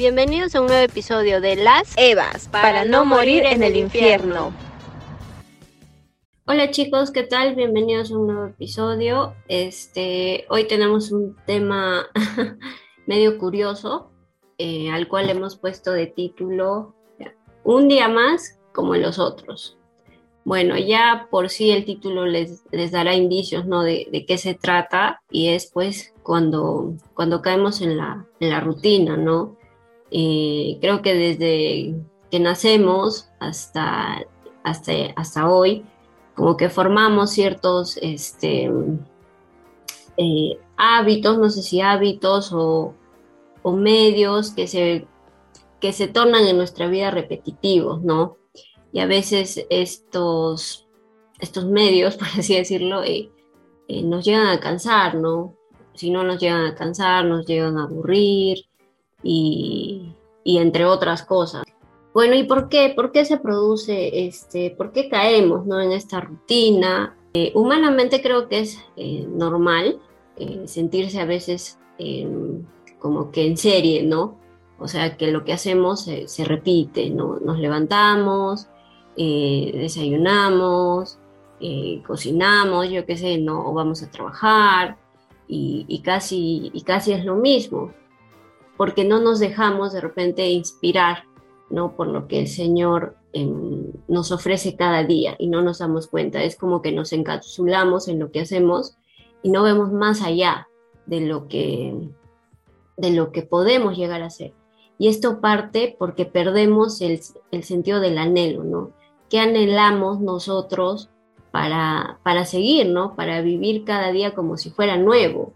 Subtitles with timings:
[0.00, 4.50] Bienvenidos a un nuevo episodio de Las Evas para, no morir en el infierno.
[6.46, 7.54] Hola chicos, ¿qué tal?
[7.54, 9.34] Bienvenidos a un nuevo episodio.
[9.46, 12.06] Este, hoy tenemos un tema
[13.06, 14.10] medio curioso,
[14.56, 16.94] eh, al cual hemos puesto de título
[17.62, 19.76] Un día más como los otros.
[20.46, 23.82] Bueno, ya por sí el título les, les dará indicios ¿no?
[23.82, 28.60] de, de, qué se trata y es pues cuando, cuando caemos en la, en la
[28.60, 29.59] rutina, ¿no?
[30.10, 31.94] Eh, creo que desde
[32.30, 34.24] que nacemos hasta,
[34.62, 35.84] hasta, hasta hoy,
[36.34, 38.70] como que formamos ciertos este,
[40.16, 42.94] eh, hábitos, no sé si hábitos o,
[43.64, 45.06] medios que se,
[45.80, 48.38] que se tornan en nuestra vida repetitivos, ¿no?
[48.92, 50.88] Y a veces estos,
[51.38, 53.30] estos medios, por así decirlo, eh,
[54.02, 55.56] nos llegan a cansar, ¿no?
[55.94, 58.69] Si no nos llegan a cansar, nos llegan a aburrir,
[59.22, 61.64] y, entre otras cosas.
[62.12, 62.92] Bueno, ¿y por qué?
[62.94, 64.70] ¿Por qué se produce este?
[64.70, 65.80] ¿Por qué caemos ¿no?
[65.80, 67.16] en esta rutina?
[67.34, 70.00] Eh, humanamente creo que es eh, normal
[70.36, 71.76] eh, sentirse a veces
[72.98, 74.38] como que en serie, ¿no?
[74.78, 77.38] O sea, que lo que hacemos se repite, ¿no?
[77.40, 78.68] Nos levantamos,
[79.14, 81.18] desayunamos,
[82.06, 83.68] cocinamos, yo qué sé, ¿no?
[83.68, 84.96] O vamos a trabajar
[85.46, 87.92] y, y, casi, y casi es lo mismo
[88.80, 91.24] porque no nos dejamos de repente inspirar,
[91.68, 91.94] ¿no?
[91.96, 93.46] Por lo que el Señor eh,
[94.08, 96.42] nos ofrece cada día y no nos damos cuenta.
[96.42, 98.96] Es como que nos encapsulamos en lo que hacemos
[99.42, 100.66] y no vemos más allá
[101.04, 102.08] de lo que,
[102.96, 104.54] de lo que podemos llegar a ser.
[104.96, 108.92] Y esto parte porque perdemos el, el sentido del anhelo, ¿no?
[109.28, 111.10] ¿Qué anhelamos nosotros
[111.50, 113.14] para, para seguir, ¿no?
[113.14, 115.52] Para vivir cada día como si fuera nuevo,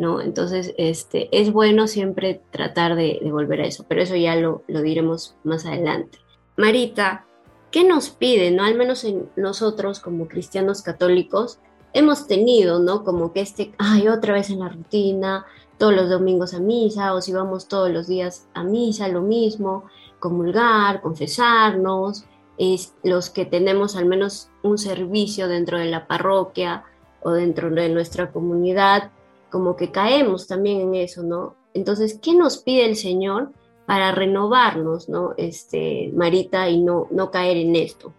[0.00, 0.22] ¿no?
[0.22, 5.36] Entonces, este, es bueno siempre tratar de, volver a eso, pero eso ya lo, diremos
[5.44, 6.18] más adelante.
[6.56, 7.26] Marita,
[7.70, 8.64] ¿qué nos pide, no?
[8.64, 11.58] Al menos en nosotros como cristianos católicos,
[11.92, 13.04] hemos tenido, ¿no?
[13.04, 15.44] Como que este, ay, otra vez en la rutina,
[15.76, 19.84] todos los domingos a misa, o si vamos todos los días a misa, lo mismo,
[20.18, 22.24] comulgar, confesarnos,
[22.56, 26.84] es los que tenemos al menos un servicio dentro de la parroquia
[27.22, 29.10] o dentro de nuestra comunidad,
[29.50, 31.56] como que caemos también en eso, ¿no?
[31.74, 33.52] Entonces, ¿qué nos pide el Señor
[33.86, 35.34] para renovarnos, ¿no?
[35.36, 38.14] Este, Marita, y no, no caer en esto.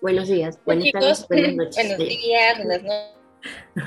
[0.00, 1.88] Buenos días, buenas tardes, buenas noches.
[1.88, 2.82] Buenos días, buenas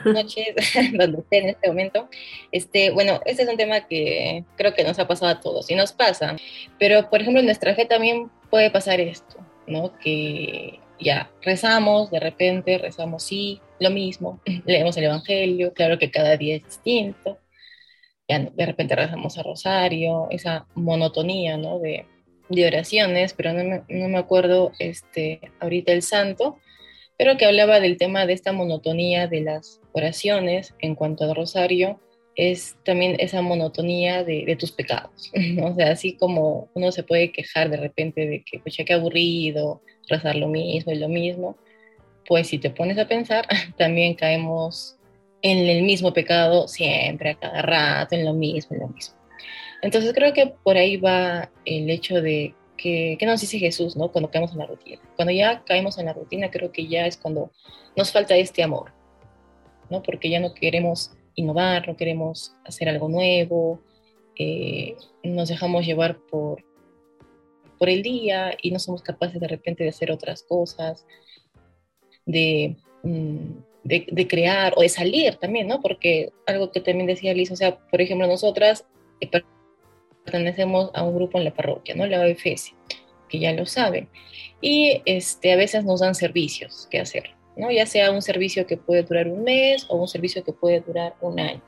[0.06, 0.56] noches,
[0.98, 2.10] donde esté en este momento.
[2.52, 5.76] Este, bueno, este es un tema que creo que nos ha pasado a todos y
[5.76, 6.36] nos pasa,
[6.78, 9.98] pero por ejemplo en nuestra fe también puede pasar esto, ¿no?
[10.00, 16.38] Que ya rezamos, de repente rezamos sí, lo mismo, leemos el Evangelio, claro que cada
[16.38, 17.40] día es distinto,
[18.28, 21.80] ya de repente rezamos a Rosario, esa monotonía ¿no?
[21.80, 22.06] de,
[22.50, 26.58] de oraciones, pero no me, no me, acuerdo este, ahorita el santo,
[27.18, 32.00] pero que hablaba del tema de esta monotonía de las oraciones en cuanto al Rosario,
[32.36, 35.68] es también esa monotonía de, de tus pecados, ¿no?
[35.68, 38.94] o sea, así como uno se puede quejar de repente de que, pues ya que
[38.94, 41.58] aburrido, rezar lo mismo y lo mismo,
[42.28, 43.48] pues si te pones a pensar,
[43.78, 44.98] también caemos
[45.42, 49.16] en el mismo pecado siempre, a cada rato, en lo mismo, en lo mismo.
[49.82, 54.12] Entonces creo que por ahí va el hecho de que, ¿qué nos dice Jesús, no?
[54.12, 55.02] Cuando caemos en la rutina.
[55.16, 57.52] Cuando ya caemos en la rutina, creo que ya es cuando
[57.96, 58.92] nos falta este amor,
[59.90, 60.04] ¿no?
[60.04, 63.82] Porque ya no queremos innovar, no queremos hacer algo nuevo,
[64.38, 66.64] eh, nos dejamos llevar por,
[67.82, 71.04] por el día y no somos capaces de repente de hacer otras cosas,
[73.04, 75.82] Mm, de, de, crear o de salir también, ¿no?
[75.82, 78.86] Porque algo que también decía Liz, o sea, por ejemplo, nosotras
[79.22, 79.30] eh,
[80.24, 82.06] pertenecemos a un grupo en la parroquia, ¿no?
[82.06, 82.76] La OFS,
[83.28, 84.08] que ya lo saben.
[84.62, 87.72] Y este, a veces nos dan servicios que hacer, ¿no?
[87.72, 91.16] Ya sea un servicio que puede durar un mes o un servicio que puede durar
[91.22, 91.64] un año.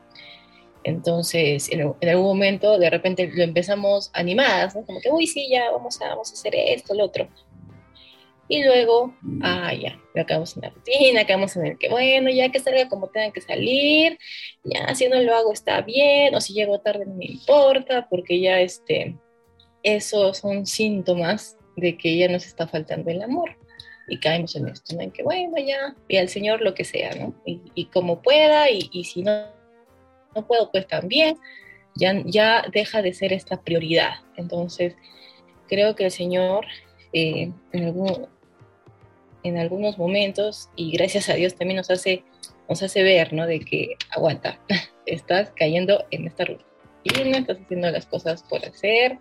[0.83, 4.74] Entonces, en, algún momento, de repente lo empezamos animadas.
[4.74, 7.27] Como que, uy, sí, ya vamos a, vamos a hacer esto, lo otro.
[8.50, 12.59] Y luego, ah, ya, acabamos en la rutina, acabamos en el que, bueno, ya que
[12.59, 14.18] salga como tenga que salir,
[14.63, 18.41] ya si no lo hago está bien, o si llego tarde no me importa, porque
[18.41, 19.18] ya este,
[19.81, 23.57] esos son síntomas de que ya nos está faltando el amor.
[24.07, 25.01] Y caemos en esto, ¿no?
[25.01, 27.33] En que, bueno, ya, y al Señor lo que sea, ¿no?
[27.45, 29.45] Y, como pueda, y, si no,
[30.35, 31.38] no puedo, pues también,
[31.95, 34.13] ya, ya deja de ser esta prioridad.
[34.35, 34.95] Entonces,
[35.68, 36.65] creo que el Señor
[37.13, 38.27] eh, en, algún,
[39.44, 42.24] en algunos momentos y gracias a Dios también nos hace,
[42.68, 43.45] nos hace ver, ¿no?
[43.45, 44.59] De que aguanta,
[45.06, 49.19] estás cayendo en esta rutina, estás haciendo las cosas por hacer,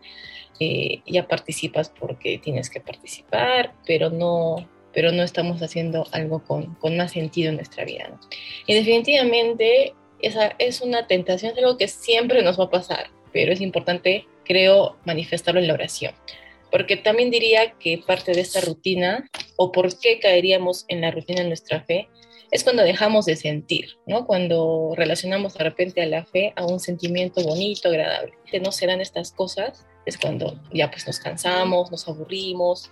[0.59, 6.75] eh, ya participas porque tienes que participar, pero no, pero no estamos haciendo algo con,
[6.77, 8.19] con más sentido en nuestra vida.
[8.67, 13.53] Y definitivamente esa es una tentación, es algo que siempre nos va a pasar, pero
[13.53, 16.15] es importante, creo, manifestarlo en la oración.
[16.71, 21.43] Porque también diría que parte de esta rutina, o por qué caeríamos en la rutina
[21.43, 22.09] de nuestra fe,
[22.51, 24.27] es cuando dejamos de sentir, ¿no?
[24.27, 28.33] Cuando relacionamos de repente a la fe a un sentimiento bonito, agradable.
[28.51, 32.91] Que no serán estas cosas, es cuando ya pues nos cansamos, nos aburrimos,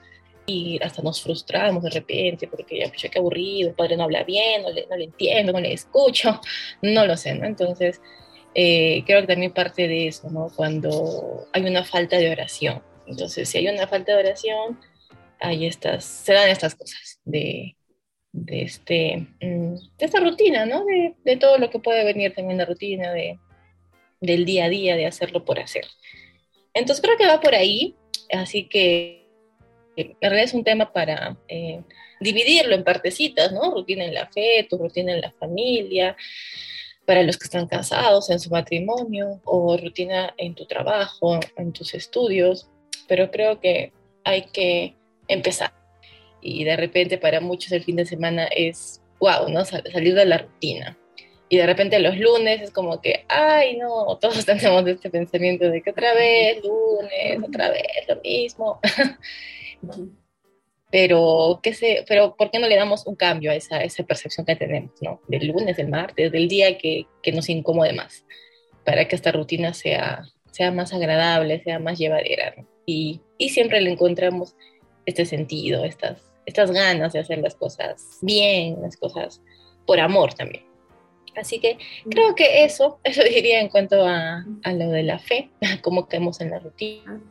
[0.50, 4.24] y hasta nos frustramos de repente porque ya, pues, qué aburrido, el padre no habla
[4.24, 6.40] bien, no le, no le entiendo, no le escucho,
[6.82, 7.46] no lo sé, ¿no?
[7.46, 8.00] Entonces,
[8.54, 10.48] eh, creo que también parte de eso, ¿no?
[10.54, 12.82] Cuando hay una falta de oración.
[13.06, 14.80] Entonces, si hay una falta de oración,
[15.38, 17.76] hay estas, se dan estas cosas de,
[18.32, 20.84] de, este, mm, de esta rutina, ¿no?
[20.84, 23.38] De, de, todo lo que puede venir también de rutina, de,
[24.20, 25.84] del día a día, de hacerlo por hacer.
[26.74, 27.94] Entonces, creo que va por ahí,
[28.32, 29.19] así que
[30.00, 31.82] en realidad es un tema para eh,
[32.20, 33.70] dividirlo en partecitas, ¿no?
[33.70, 36.16] Rutina en la fe, tu rutina en la familia,
[37.04, 41.94] para los que están casados, en su matrimonio, o rutina en tu trabajo, en tus
[41.94, 42.68] estudios,
[43.08, 43.92] pero creo que
[44.24, 44.94] hay que
[45.28, 45.72] empezar.
[46.40, 49.64] Y de repente para muchos el fin de semana es, wow, ¿no?
[49.64, 50.96] salir de la rutina.
[51.48, 55.82] Y de repente los lunes es como que, ay, no, todos tenemos este pensamiento de
[55.82, 58.80] que otra vez, lunes, otra vez, lo mismo.
[60.90, 64.44] Pero, ¿qué sé, pero ¿por qué no le damos un cambio a esa, esa percepción
[64.44, 65.20] que tenemos, ¿no?
[65.28, 68.24] Del lunes, del martes, del día que, que, nos incomode más,
[68.84, 72.54] para que esta rutina sea, sea más agradable, sea más llevadera,
[72.86, 74.56] y, y, siempre le encontramos
[75.06, 79.40] este sentido, estas, estas ganas de hacer las cosas bien, las cosas
[79.86, 80.64] por amor también.
[81.36, 81.78] Así que
[82.10, 85.50] creo que eso, eso diría en cuanto a, a lo de la fe,
[85.82, 87.22] cómo caemos en la rutina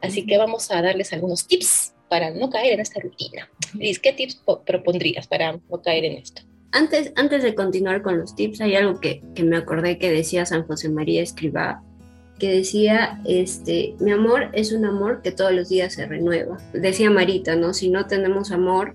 [0.00, 3.48] Así que vamos a darles algunos tips para no caer en esta rutina.
[3.74, 6.42] Liz, ¿qué tips propondrías para no caer en esto?
[6.72, 10.46] Antes, antes de continuar con los tips, hay algo que, que me acordé que decía
[10.46, 11.82] San José María Escribá,
[12.38, 16.58] que decía, este, mi amor es un amor que todos los días se renueva.
[16.72, 17.74] Decía Marita, ¿no?
[17.74, 18.94] Si no tenemos amor,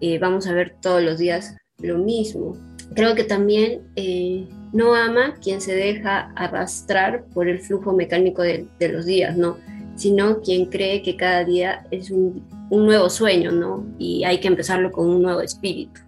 [0.00, 2.56] eh, vamos a ver todos los días lo mismo.
[2.94, 8.66] Creo que también eh, no ama quien se deja arrastrar por el flujo mecánico de,
[8.78, 9.56] de los días, ¿no?
[9.96, 13.84] Sino quien cree que cada día es un, nuevo sueño, ¿no?
[13.98, 16.00] Y hay que empezarlo con un nuevo espíritu.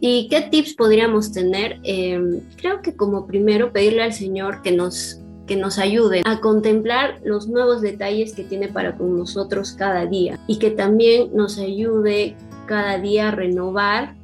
[0.00, 1.80] ¿Y qué tips podríamos tener?
[1.82, 7.20] Em, creo que como primero pedirle al Señor que nos, que nos ayude a contemplar
[7.24, 12.36] los nuevos detalles que tiene para con nosotros cada día y que también nos ayude
[12.66, 14.14] cada día a renovar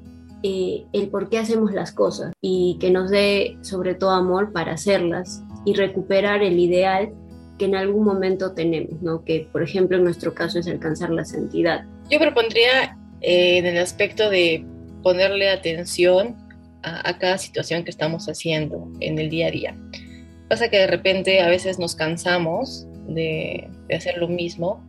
[0.42, 4.72] eh, el por qué hacemos las cosas y que nos dé sobre todo amor para
[4.72, 7.10] hacerlas y recuperar el ideal
[7.58, 9.24] que en algún momento tenemos, ¿no?
[9.24, 11.84] Que por ejemplo en nuestro caso es alcanzar la santidad.
[12.10, 14.64] Yo propondría eh, en el aspecto de
[15.02, 16.36] ponerle atención
[16.82, 19.76] a, cada situación que estamos haciendo en el día a día.
[20.48, 24.82] Pasa que de repente a veces nos cansamos de, hacer lo mismo,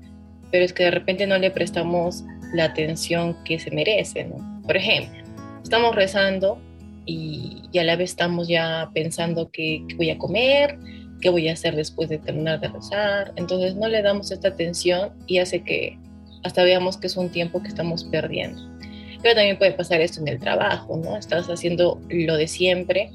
[0.51, 2.24] pero es que de repente no le prestamos
[2.54, 4.62] la atención que se merece, ¿no?
[4.63, 5.24] Por ejemplo,
[5.63, 6.60] estamos rezando
[7.06, 10.77] y, y, a la vez estamos ya pensando que voy a comer,
[11.19, 13.33] qué voy a hacer después de terminar de rezar.
[13.36, 15.98] Entonces no le damos esta atención y hace que
[16.43, 18.62] hasta veamos que es un tiempo que estamos perdiendo.
[19.22, 21.17] Pero también puede pasar esto en el trabajo, ¿no?
[21.17, 23.12] Estás haciendo lo de siempre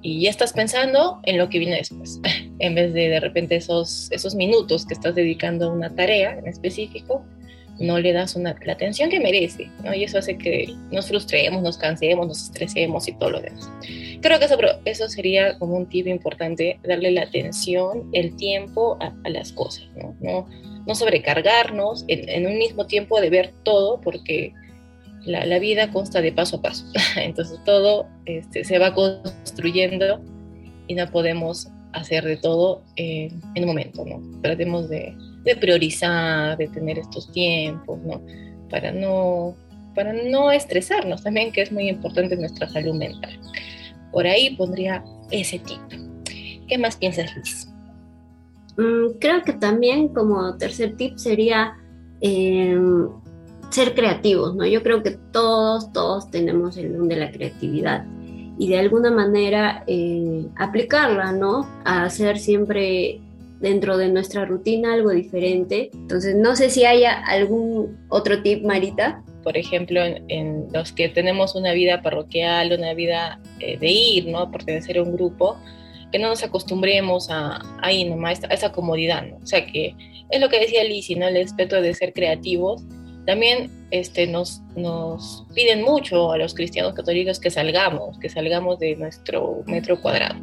[0.00, 2.20] y ya estás pensando en lo que viene después,
[2.58, 6.46] en vez de de repente esos, esos minutos que estás dedicando a una tarea en
[6.46, 7.24] específico,
[7.78, 9.94] no le das una, la atención que merece, ¿no?
[9.94, 13.68] Y eso hace que nos frustremos, nos cansemos, nos estresemos y todo lo demás.
[14.20, 19.12] Creo que eso, eso sería como un tip importante, darle la atención, el tiempo a,
[19.28, 20.16] las cosas, ¿no?
[20.20, 20.48] No,
[20.86, 24.52] no sobrecargarnos en, un mismo tiempo de ver todo, porque
[25.24, 26.84] la, vida consta de paso a paso.
[27.16, 30.20] Entonces todo este, se va construyendo
[30.86, 34.20] y no podemos hacer de todo en un momento, ¿no?
[34.42, 38.20] Tratemos de de priorizar, de tener estos tiempos, ¿no?
[38.70, 39.54] Para no,
[39.94, 43.38] para no estresarnos también, que es muy importante nuestra salud mental.
[44.10, 45.80] Por ahí pondría ese tip.
[46.66, 47.68] ¿Qué más piensas, Liz?
[48.76, 51.74] Mm, creo que también como tercer tip sería
[52.20, 52.76] eh,
[53.70, 54.64] ser creativos, ¿no?
[54.66, 58.06] Yo creo que todos, todos tenemos el don de la creatividad
[58.58, 61.68] y de alguna manera eh, aplicarla, ¿no?
[61.84, 63.20] A hacer siempre
[63.64, 65.90] dentro de nuestra rutina algo diferente.
[65.94, 69.24] Entonces, no sé si haya algún otro tip, Marita.
[69.42, 74.50] Por ejemplo, en, los que tenemos una vida parroquial, una vida eh, de ir, ¿no?
[74.50, 75.56] Pertenecer a un grupo,
[76.12, 79.38] que no nos acostumbremos a ahí nomás, a esa comodidad, ¿no?
[79.38, 79.94] O sea que
[80.30, 81.26] es lo que decía Lizzie, ¿no?
[81.28, 82.82] El aspecto de ser creativos.
[83.26, 88.96] También este, nos, nos piden mucho a los cristianos católicos que salgamos, que salgamos de
[88.96, 90.36] nuestro metro cuadrado.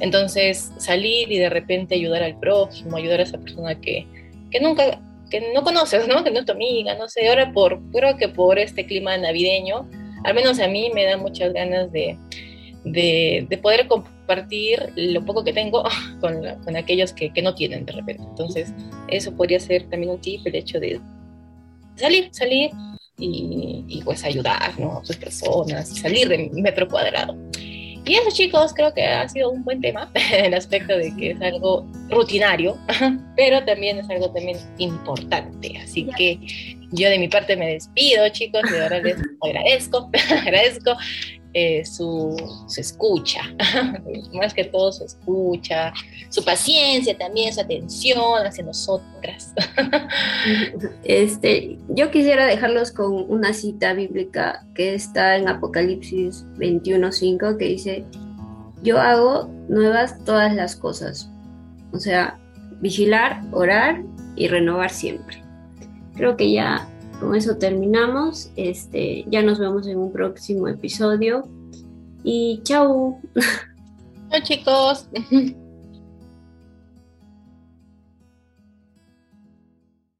[0.00, 4.06] Entonces, salir y de repente ayudar al prójimo, ayudar a esa persona que,
[4.50, 5.00] que nunca,
[5.30, 6.22] que no conoces, ¿no?
[6.24, 7.28] Que no es tu amiga, no sé.
[7.28, 9.88] Ahora, por, creo que por este clima navideño,
[10.24, 12.16] al menos a mí me da muchas ganas de,
[12.84, 15.84] de, de poder compartir lo poco que tengo
[16.20, 18.22] con, con aquellos que, que, no tienen de repente.
[18.22, 18.72] Entonces,
[19.08, 21.00] eso podría ser también un tip, el hecho de
[21.96, 22.70] salir, salir
[23.18, 24.92] y, y pues ayudar ¿no?
[24.92, 27.36] a otras personas, salir de metro cuadrado.
[28.04, 31.40] Y eso chicos, creo que ha sido un buen tema, el aspecto de que es
[31.42, 32.76] algo rutinario,
[33.36, 35.78] pero también es algo también importante.
[35.82, 36.38] Así que
[36.92, 40.96] yo de mi parte me despido chicos, de verdad les agradezco, agradezco
[41.60, 42.36] eh, su,
[42.76, 43.40] escucha,
[44.32, 45.92] más que todo su escucha,
[46.28, 49.52] su paciencia también, su atención hacia nosotras.
[51.02, 58.04] Este, yo quisiera dejarlos con una cita bíblica que está en Apocalipsis 21.5 que dice,
[58.82, 61.28] yo hago nuevas todas las cosas.
[61.92, 62.38] O sea,
[62.80, 64.04] vigilar, orar
[64.36, 65.42] y renovar siempre.
[66.14, 66.86] Creo que ya
[67.20, 68.50] con eso terminamos.
[68.56, 71.48] Este, ya nos vemos en un próximo episodio.
[72.24, 73.20] Y chao.
[74.30, 75.08] Chao chicos.